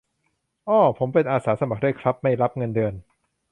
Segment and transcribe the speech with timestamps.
[0.69, 2.93] อ้อ ผมเป็นอาสาสมัครด้วยครับ ไม่รับเงินเดือน